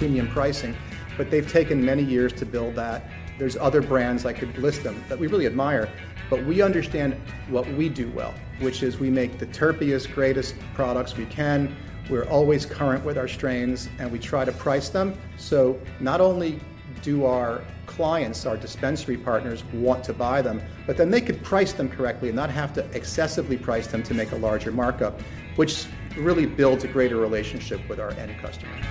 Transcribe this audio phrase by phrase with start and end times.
[0.00, 0.74] premium pricing,
[1.18, 3.10] but they've taken many years to build that.
[3.38, 5.90] There's other brands I could list them that we really admire,
[6.30, 7.20] but we understand
[7.50, 11.76] what we do well, which is we make the terpiest, greatest products we can.
[12.08, 15.18] We're always current with our strains and we try to price them.
[15.36, 16.60] So not only
[17.02, 21.74] do our clients, our dispensary partners, want to buy them, but then they could price
[21.74, 25.20] them correctly and not have to excessively price them to make a larger markup,
[25.56, 25.84] which
[26.16, 28.86] really builds a greater relationship with our end customers.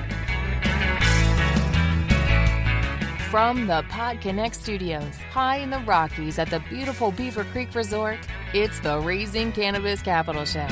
[3.30, 8.18] From the PodConx studios, high in the Rockies at the beautiful Beaver Creek Resort,
[8.56, 10.66] it's the Raising Cannabis Capital Show.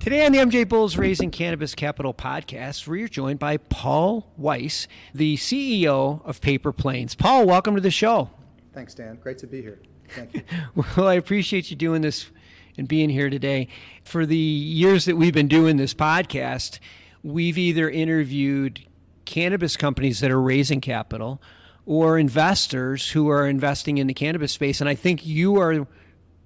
[0.00, 5.36] Today on the MJ Bulls Raising Cannabis Capital podcast, we're joined by Paul Weiss, the
[5.36, 7.14] CEO of Paper Planes.
[7.14, 8.28] Paul, welcome to the show.
[8.72, 9.20] Thanks, Dan.
[9.22, 9.80] Great to be here.
[10.08, 10.42] Thank you.
[10.96, 12.28] well, I appreciate you doing this
[12.76, 13.68] and being here today.
[14.02, 16.80] For the years that we've been doing this podcast,
[17.28, 18.80] we've either interviewed
[19.24, 21.40] cannabis companies that are raising capital
[21.84, 24.80] or investors who are investing in the cannabis space.
[24.80, 25.86] And I think you are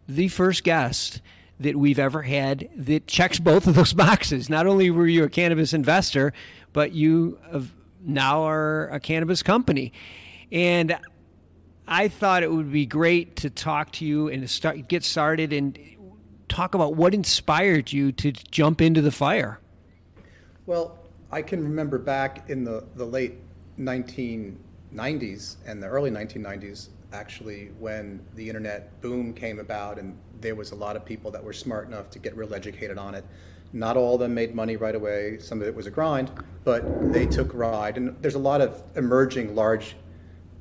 [0.09, 1.21] the first guest
[1.61, 4.51] that we've ever had that checks both of those boxes.
[4.51, 6.33] Not only were you a cannabis investor,
[6.73, 7.39] but you
[8.05, 9.93] now are a cannabis company.
[10.51, 10.99] And
[11.87, 15.53] I thought it would be great to talk to you and to start, get started
[15.53, 15.79] and
[16.49, 19.61] talk about what inspired you to jump into the fire.
[20.65, 20.97] Well,
[21.33, 23.35] I can remember back in the, the late
[23.81, 30.71] 1990s and the early 1990s, actually, when the internet boom came about and there was
[30.71, 33.25] a lot of people that were smart enough to get real educated on it.
[33.73, 35.39] Not all of them made money right away.
[35.41, 36.31] Some of it was a grind,
[36.63, 37.97] but they took ride.
[37.97, 39.97] And there's a lot of emerging large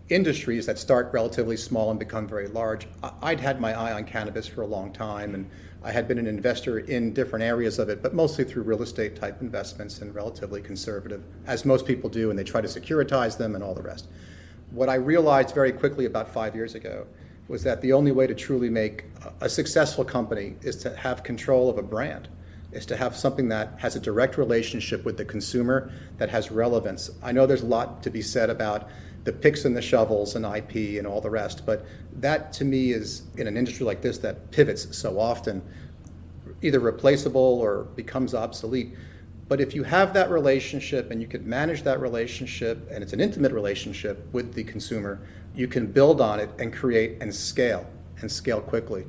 [0.09, 2.87] industries that start relatively small and become very large.
[3.21, 5.49] I'd had my eye on cannabis for a long time and
[5.83, 9.15] I had been an investor in different areas of it, but mostly through real estate
[9.15, 13.55] type investments and relatively conservative, as most people do, and they try to securitize them
[13.55, 14.07] and all the rest.
[14.69, 17.07] What I realized very quickly about five years ago
[17.47, 19.05] was that the only way to truly make
[19.41, 22.29] a successful company is to have control of a brand,
[22.71, 27.09] is to have something that has a direct relationship with the consumer that has relevance.
[27.23, 28.87] I know there's a lot to be said about
[29.23, 31.65] the picks and the shovels and IP and all the rest.
[31.65, 31.85] But
[32.17, 35.61] that to me is in an industry like this that pivots so often,
[36.61, 38.93] either replaceable or becomes obsolete.
[39.47, 43.19] But if you have that relationship and you can manage that relationship, and it's an
[43.19, 45.19] intimate relationship with the consumer,
[45.53, 47.85] you can build on it and create and scale
[48.21, 49.05] and scale quickly.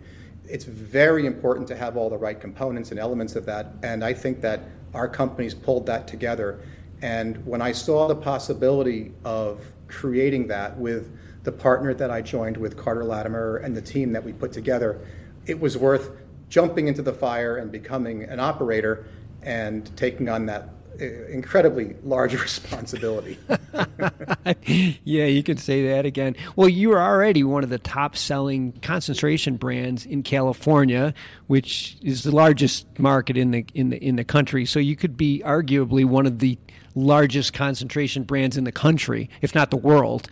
[0.48, 3.72] It's very important to have all the right components and elements of that.
[3.82, 4.62] And I think that
[4.94, 6.60] our companies pulled that together.
[7.00, 11.12] And when I saw the possibility of creating that with
[11.44, 15.00] the partner that I joined with, Carter Latimer, and the team that we put together,
[15.46, 16.10] it was worth
[16.48, 19.06] jumping into the fire and becoming an operator
[19.42, 20.68] and taking on that
[21.00, 23.38] Uh, incredibly large responsibility.
[25.04, 26.36] yeah, you could say that again.
[26.54, 31.14] Well, you are already one of the top selling concentration brands in California,
[31.46, 34.66] which is the largest market in the in the in the country.
[34.66, 36.58] So you could be arguably one of the
[36.94, 40.28] largest concentration brands in the country, if not the world.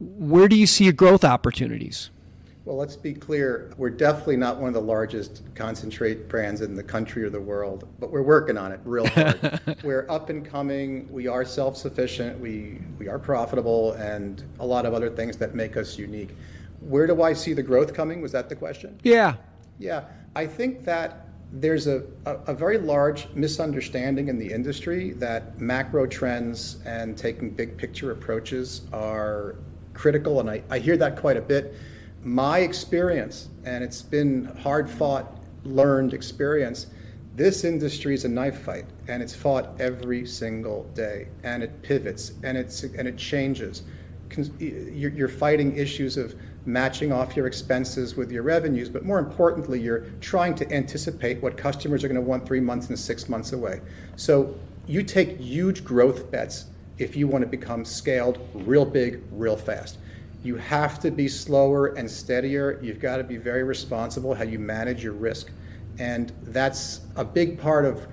[0.00, 2.10] Where do you see your growth opportunities?
[2.64, 3.72] Well, let's be clear.
[3.76, 7.88] We're definitely not one of the largest concentrate brands in the country or the world,
[7.98, 9.78] but we're working on it real hard.
[9.82, 11.12] we're up and coming.
[11.12, 12.38] We are self sufficient.
[12.38, 16.30] We, we are profitable, and a lot of other things that make us unique.
[16.80, 18.22] Where do I see the growth coming?
[18.22, 18.96] Was that the question?
[19.02, 19.34] Yeah.
[19.80, 20.04] Yeah.
[20.36, 26.06] I think that there's a, a, a, very large misunderstanding in the industry that macro
[26.06, 29.56] trends and taking big picture approaches are
[29.92, 31.74] critical, and I, I hear that quite a bit.
[32.24, 36.86] My experience, and it's been hard fought, learned experience,
[37.34, 42.32] this industry is a knife fight, and it's fought every single day, and it pivots,
[42.44, 43.82] and, it's, and it changes.
[44.60, 50.06] You're fighting issues of matching off your expenses with your revenues, but more importantly, you're
[50.20, 53.80] trying to anticipate what customers are going to want three months and six months away.
[54.14, 54.54] So
[54.86, 56.66] you take huge growth bets
[56.98, 59.98] if you want to become scaled real big, real fast.
[60.42, 62.80] You have to be slower and steadier.
[62.82, 65.50] You've got to be very responsible how you manage your risk.
[65.98, 68.06] And that's a big part of,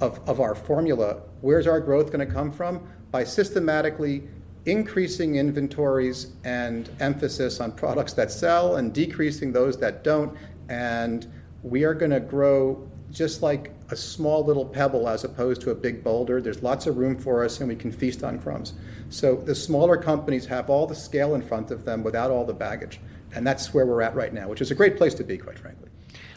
[0.00, 1.22] of, of our formula.
[1.40, 2.86] Where's our growth going to come from?
[3.10, 4.28] By systematically
[4.66, 10.36] increasing inventories and emphasis on products that sell and decreasing those that don't.
[10.68, 11.26] And
[11.62, 15.74] we are going to grow just like a small little pebble as opposed to a
[15.74, 16.40] big boulder.
[16.40, 18.74] There's lots of room for us and we can feast on crumbs.
[19.10, 22.54] So the smaller companies have all the scale in front of them without all the
[22.54, 23.00] baggage.
[23.34, 25.58] And that's where we're at right now, which is a great place to be, quite
[25.58, 25.88] frankly.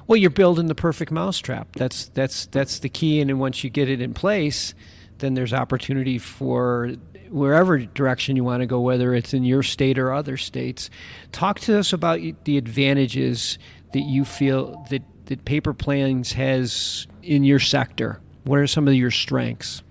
[0.08, 1.76] Well, you're building the perfect mousetrap.
[1.76, 3.20] That's that's that's the key.
[3.20, 4.74] And once you get it in place,
[5.18, 6.94] then there's opportunity for
[7.30, 10.90] wherever direction you want to go, whether it's in your state or other states.
[11.32, 13.60] Talk to us about the advantages
[13.94, 18.20] that you feel that that Paper Planes has in your sector.
[18.44, 19.84] What are some of your strengths?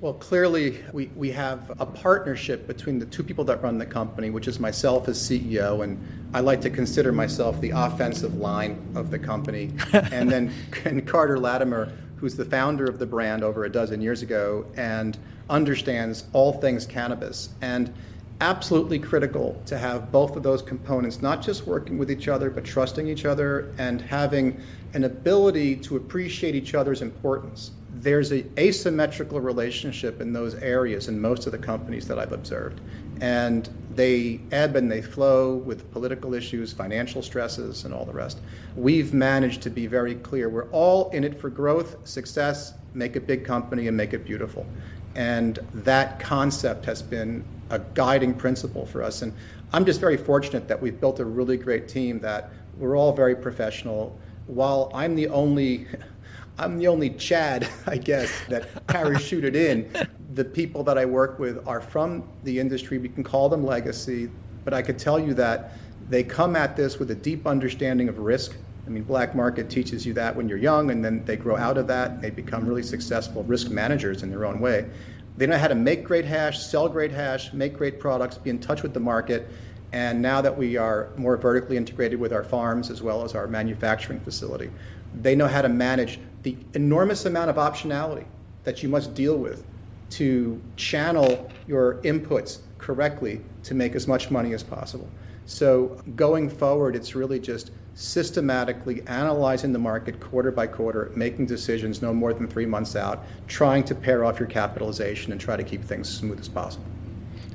[0.00, 4.28] Well, clearly, we, we have a partnership between the two people that run the company,
[4.28, 5.98] which is myself as CEO, and
[6.34, 9.72] I like to consider myself the offensive line of the company.
[9.92, 10.52] and then
[10.84, 15.16] and Carter Latimer, who's the founder of the brand over a dozen years ago and
[15.48, 17.48] understands all things cannabis.
[17.62, 17.92] And
[18.40, 22.64] absolutely critical to have both of those components not just working with each other, but
[22.64, 24.60] trusting each other and having
[24.92, 31.20] an ability to appreciate each other's importance there's a asymmetrical relationship in those areas in
[31.20, 32.80] most of the companies that I've observed.
[33.20, 38.40] And they ebb and they flow with political issues, financial stresses, and all the rest.
[38.74, 40.48] We've managed to be very clear.
[40.48, 44.66] We're all in it for growth, success, make a big company, and make it beautiful.
[45.14, 49.22] And that concept has been a guiding principle for us.
[49.22, 49.32] And
[49.72, 53.34] I'm just very fortunate that we've built a really great team that we're all very
[53.34, 54.18] professional.
[54.46, 55.86] While I'm the only
[56.58, 59.90] I'm the only Chad, I guess, that parachuted in.
[60.34, 62.98] The people that I work with are from the industry.
[62.98, 64.30] We can call them legacy,
[64.64, 65.72] but I could tell you that
[66.08, 68.54] they come at this with a deep understanding of risk.
[68.86, 71.78] I mean, black market teaches you that when you're young, and then they grow out
[71.78, 72.20] of that.
[72.20, 74.90] They become really successful risk managers in their own way.
[75.36, 78.58] They know how to make great hash, sell great hash, make great products, be in
[78.58, 79.48] touch with the market.
[79.92, 83.46] And now that we are more vertically integrated with our farms as well as our
[83.46, 84.70] manufacturing facility,
[85.14, 88.26] they know how to manage the enormous amount of optionality
[88.64, 89.64] that you must deal with
[90.10, 95.08] to channel your inputs correctly to make as much money as possible.
[95.46, 102.02] So going forward, it's really just systematically analyzing the market quarter by quarter, making decisions
[102.02, 105.62] no more than three months out, trying to pair off your capitalization and try to
[105.62, 106.84] keep things as smooth as possible.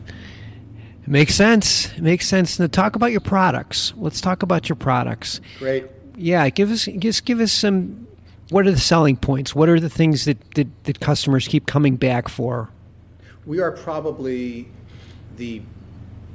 [0.07, 1.91] It makes sense.
[1.94, 2.59] It makes sense.
[2.59, 3.94] Now talk about your products.
[3.97, 5.42] Let's talk about your products.
[5.57, 5.88] Great.
[6.15, 8.07] Yeah, give us just give us some.
[8.50, 9.53] What are the selling points?
[9.53, 12.69] What are the things that, that, that customers keep coming back for?
[13.45, 14.68] We are probably
[15.38, 15.62] the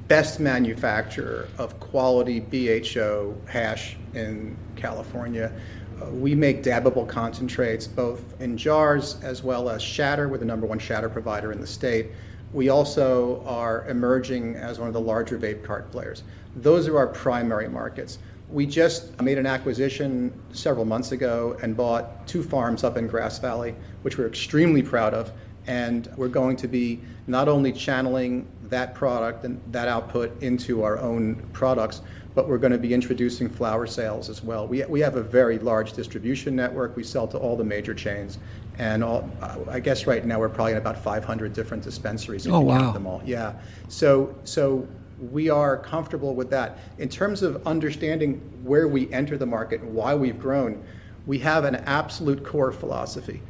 [0.09, 5.53] best manufacturer of quality BHO hash in California.
[6.01, 10.29] Uh, we make dabbable concentrates both in jars as well as shatter.
[10.29, 12.09] We're the number one shatter provider in the state.
[12.53, 16.23] We also are emerging as one of the larger vape cart players.
[16.57, 18.19] Those are our primary markets.
[18.49, 23.39] We just made an acquisition several months ago and bought two farms up in Grass
[23.39, 25.33] Valley, which we're extremely proud of.
[25.67, 30.99] And we're going to be not only channeling that product and that output into our
[30.99, 32.03] own products,
[32.35, 34.67] but we're going to be introducing flower sales as well.
[34.67, 36.97] We, we have a very large distribution network.
[36.97, 38.39] We sell to all the major chains.
[38.79, 39.31] And all,
[39.71, 42.47] I guess right now we're probably in about 500 different dispensaries.
[42.49, 42.91] oh, wow.
[42.91, 43.23] Them all.
[43.25, 43.55] Yeah.
[43.89, 44.89] So, so
[45.31, 46.79] we are comfortable with that.
[46.99, 50.83] In terms of understanding where we enter the market and why we've grown,
[51.27, 53.43] we have an absolute core philosophy.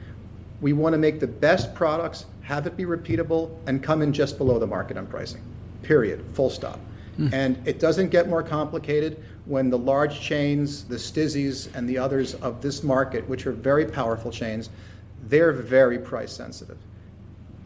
[0.65, 4.39] We want to make the best products, have it be repeatable, and come in just
[4.39, 5.43] below the market on pricing.
[5.83, 6.25] Period.
[6.33, 6.81] Full stop.
[7.19, 7.35] Mm.
[7.35, 12.33] And it doesn't get more complicated when the large chains, the Stizzies, and the others
[12.37, 14.71] of this market, which are very powerful chains,
[15.27, 16.79] they're very price sensitive.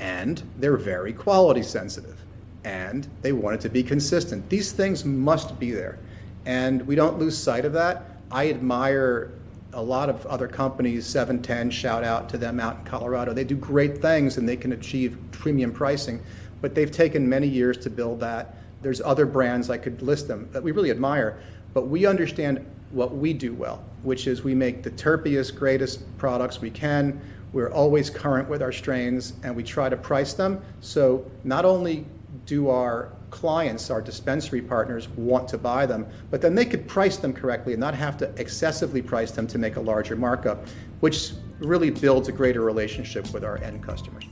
[0.01, 2.19] And they're very quality sensitive
[2.65, 4.51] and they want it to be consistent.
[4.51, 6.01] These things must be there.
[6.47, 8.19] And we don't lose sight of that.
[8.33, 9.31] I admire
[9.73, 13.33] a lot of other companies, 710, shout out to them out in Colorado.
[13.33, 16.23] They do great things and they can achieve premium pricing,
[16.61, 18.57] but they've taken many years to build that.
[18.81, 21.39] There's other brands, I could list them, that we really admire,
[21.75, 26.61] but we understand what we do well, which is we make the terpiest, greatest products
[26.61, 27.21] we can.
[27.53, 30.63] We're always current with our strains and we try to price them.
[30.81, 32.07] So not only
[32.47, 37.17] do our clients, our dispensary partners, want to buy them, but then they could price
[37.17, 40.67] them correctly and not have to excessively price them to make a larger markup,
[41.01, 44.25] which really builds a greater relationship with our end customers.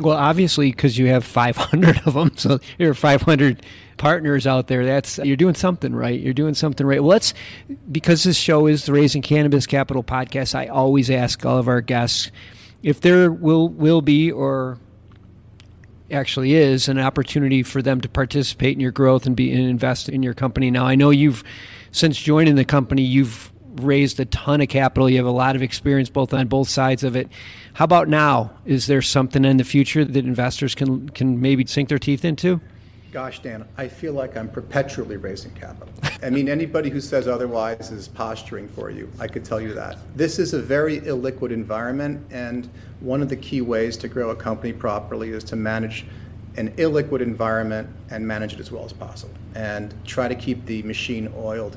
[0.00, 3.64] Well, obviously, because you have 500 of them, so there are 500
[3.96, 4.84] partners out there.
[4.84, 6.18] That's you're doing something right.
[6.18, 7.00] You're doing something right.
[7.02, 7.32] Well, let's
[7.90, 10.54] because this show is the Raising Cannabis Capital podcast.
[10.54, 12.30] I always ask all of our guests
[12.84, 14.78] if there will will be or
[16.12, 20.08] actually is an opportunity for them to participate in your growth and be and invest
[20.08, 20.70] in your company.
[20.70, 21.42] Now, I know you've
[21.90, 25.08] since joining the company, you've raised a ton of capital.
[25.08, 27.28] You have a lot of experience both on both sides of it.
[27.72, 28.52] How about now?
[28.66, 32.60] Is there something in the future that investors can can maybe sink their teeth into?
[33.12, 35.93] Gosh, Dan, I feel like I'm perpetually raising capital.
[36.24, 39.10] I mean, anybody who says otherwise is posturing for you.
[39.20, 39.98] I could tell you that.
[40.16, 44.36] This is a very illiquid environment, and one of the key ways to grow a
[44.36, 46.06] company properly is to manage
[46.56, 50.82] an illiquid environment and manage it as well as possible and try to keep the
[50.84, 51.76] machine oiled.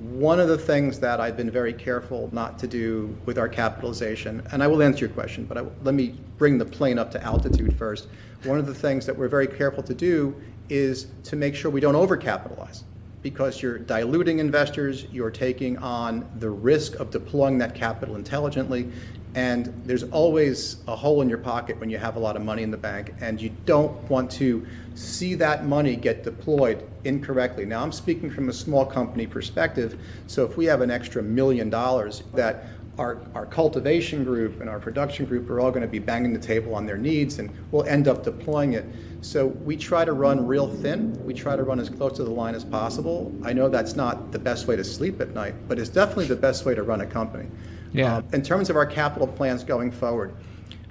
[0.00, 4.46] One of the things that I've been very careful not to do with our capitalization,
[4.52, 7.22] and I will answer your question, but I, let me bring the plane up to
[7.24, 8.06] altitude first.
[8.44, 11.80] One of the things that we're very careful to do is to make sure we
[11.80, 12.84] don't overcapitalize
[13.22, 18.90] because you're diluting investors, you're taking on the risk of deploying that capital intelligently,
[19.34, 22.62] and there's always a hole in your pocket when you have a lot of money
[22.62, 27.64] in the bank, and you don't want to see that money get deployed incorrectly.
[27.64, 31.70] Now, I'm speaking from a small company perspective, so if we have an extra million
[31.70, 32.66] dollars that
[32.98, 36.38] our, our cultivation group and our production group are all going to be banging the
[36.38, 38.84] table on their needs, and we'll end up deploying it.
[39.22, 41.16] So we try to run real thin.
[41.24, 43.32] We try to run as close to the line as possible.
[43.44, 46.36] I know that's not the best way to sleep at night, but it's definitely the
[46.36, 47.48] best way to run a company.
[47.92, 48.16] Yeah.
[48.16, 50.34] Uh, in terms of our capital plans going forward,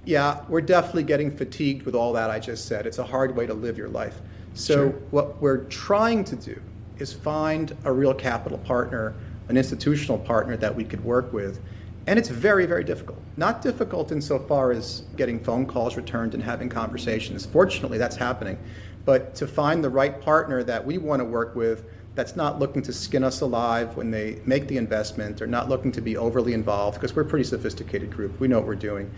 [0.06, 2.86] yeah, we're definitely getting fatigued with all that I just said.
[2.88, 4.22] It's a hard way to live your life.
[4.54, 4.90] So, Sure.
[5.12, 6.60] what we're trying to do
[7.00, 9.14] is find a real capital partner,
[9.50, 11.60] an institutional partner that we could work with.
[12.08, 13.20] And it's very, very difficult.
[13.38, 17.46] Not difficult insofar as getting phone calls returned and having conversations.
[17.46, 18.58] Fortunately, that's happening.
[19.06, 22.82] But to find the right partner that we want to work with that's not looking
[22.82, 26.54] to skin us alive when they make the investment or not looking to be overly
[26.54, 28.38] involved because we're a pretty sophisticated group.
[28.40, 29.10] We know what we're doing.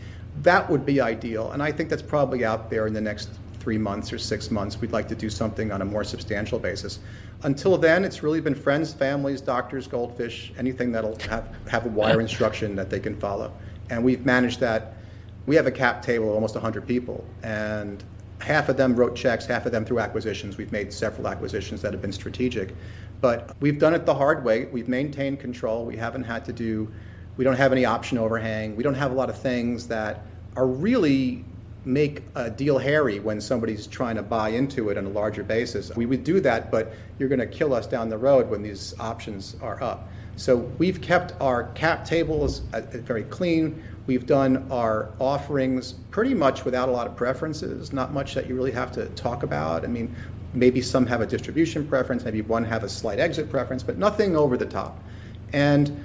[0.44, 1.52] That would be ideal.
[1.52, 3.30] And I think that's probably out there in the next
[3.64, 4.82] three months or six months.
[4.82, 7.00] We'd like to do something on a more substantial basis.
[7.44, 12.20] Until then, it's really been friends, families, doctors, goldfish, anything that'll have, have a wire
[12.20, 13.54] instruction that they can follow.
[13.90, 14.96] And we've managed that.
[15.46, 18.04] We have a cap table of almost 100 people, and
[18.40, 20.58] half of them wrote checks, half of them through acquisitions.
[20.58, 22.76] We've made several acquisitions that have been strategic.
[23.22, 24.66] But we've done it the hard way.
[24.66, 25.86] We've maintained control.
[25.86, 26.92] We haven't had to do,
[27.38, 28.76] we don't have any option overhang.
[28.76, 30.26] We don't have a lot of things that
[30.58, 31.46] are really
[31.86, 35.94] make a deal hairy when somebody's trying to buy into it on a larger basis.
[35.96, 38.94] We would do that, but you're going to kill us down the road when these
[39.00, 40.08] options are up.
[40.36, 43.84] So we've kept our cap tables uh, very clean.
[44.08, 48.56] We've done our offerings pretty much without a lot of preferences, not much that you
[48.56, 49.84] really have to talk about.
[49.84, 50.16] I mean,
[50.54, 54.36] maybe some have a distribution preference, maybe one have a slight exit preference, but nothing
[54.36, 55.00] over the top.
[55.52, 56.04] And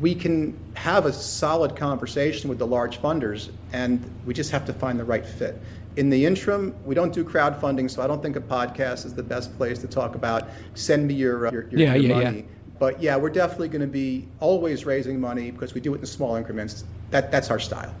[0.00, 4.72] we can have a solid conversation with the large funders, and we just have to
[4.72, 5.60] find the right fit.
[5.96, 9.22] In the interim, we don't do crowdfunding, so I don't think a podcast is the
[9.22, 12.24] best place to talk about send me your, uh, your, your, Yeah, your yeah, yeah.
[12.24, 12.44] money.
[12.78, 16.06] But yeah, we're definitely going to be always raising money because we do it in
[16.06, 16.84] small increments.
[17.10, 17.94] That, that's our style.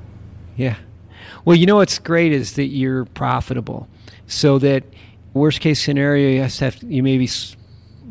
[0.56, 0.76] Yeah.
[1.44, 3.86] Well, you know what's great is that you're profitable,
[4.26, 4.84] so that
[5.34, 7.56] worst case scenario, you have to have, you maybe s-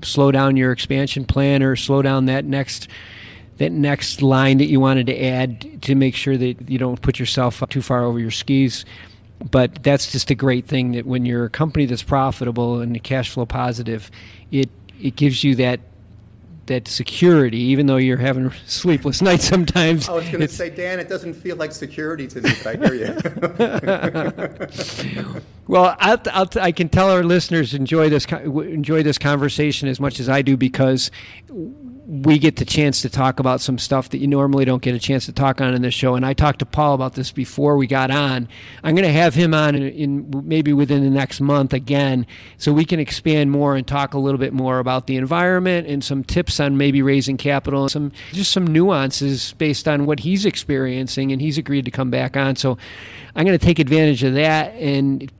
[0.04, 2.88] slow down your expansion plan or slow down that next
[3.62, 7.20] that next line that you wanted to add to make sure that you don't put
[7.20, 8.86] yourself too far over your skis.
[9.50, 13.30] But that's just a great thing that when you're a company that's profitable and cash
[13.30, 14.12] flow positive,
[14.52, 14.70] it
[15.02, 15.80] it gives you that
[16.68, 20.08] that security, even though you're having sleepless nights sometimes.
[20.08, 22.76] I was going to say, Dan, it doesn't feel like security to me, but I
[22.78, 22.94] hear
[25.26, 25.42] you.
[25.68, 30.20] Well, I'll, I'll, I can tell our listeners enjoy this enjoy this conversation as much
[30.20, 31.12] as I do because
[32.12, 35.00] we get the chance to talk about some stuff that you normally don't get a
[35.00, 36.16] chance to talk on in this show.
[36.16, 38.50] And I talked to Paul about this before we got on.
[38.84, 42.28] I'm going to have him on in, in maybe within the next month again,
[42.58, 46.04] so we can expand more and talk a little bit more about the environment and
[46.04, 50.46] some tips on maybe raising capital and some just some nuances based on what he's
[50.46, 51.32] experiencing.
[51.32, 52.58] And he's agreed to come back on.
[52.58, 52.78] So
[53.38, 55.32] I'm going to take advantage of that, and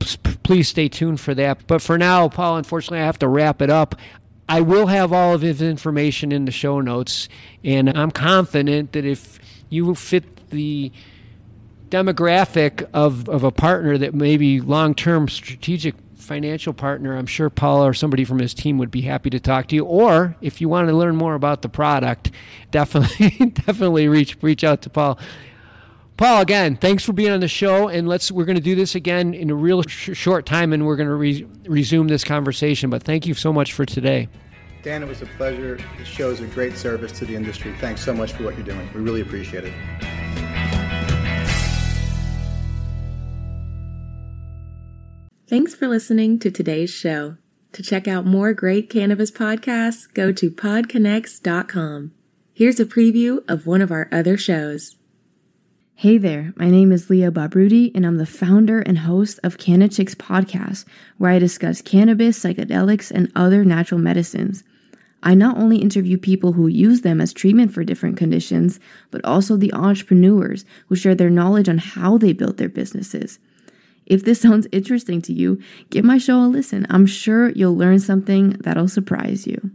[0.42, 1.66] please stay tuned for that.
[1.66, 3.94] But for now, Paul, unfortunately, I have to wrap it up.
[4.52, 7.30] I will have all of his information in the show notes,
[7.64, 9.38] and I'm confident that if
[9.70, 10.92] you fit the
[11.88, 17.82] demographic of, of a partner that maybe long term strategic financial partner, I'm sure Paul
[17.82, 19.86] or somebody from his team would be happy to talk to you.
[19.86, 22.30] Or if you want to learn more about the product,
[22.70, 25.18] definitely definitely reach reach out to Paul.
[26.18, 28.94] Paul, again, thanks for being on the show, and let's we're going to do this
[28.94, 32.90] again in a real sh- short time, and we're going to re- resume this conversation.
[32.90, 34.28] But thank you so much for today.
[34.82, 35.78] Dan, it was a pleasure.
[35.96, 37.72] The show is a great service to the industry.
[37.78, 38.88] Thanks so much for what you're doing.
[38.92, 39.72] We really appreciate it.
[45.46, 47.36] Thanks for listening to today's show.
[47.72, 52.12] To check out more great cannabis podcasts, go to podconx.com.
[52.52, 54.96] Here's a preview of one of our other shows.
[55.94, 60.14] Hey there, my name is Leah Babrudi, and I'm the founder and host of Chicks
[60.14, 60.84] podcast,
[61.18, 64.64] where I discuss cannabis, psychedelics, and other natural medicines.
[65.22, 69.56] I not only interview people who use them as treatment for different conditions, but also
[69.56, 73.38] the entrepreneurs who share their knowledge on how they built their businesses.
[74.04, 75.60] If this sounds interesting to you,
[75.90, 76.86] give my show a listen.
[76.90, 79.70] I'm sure you'll learn something that'll surprise you.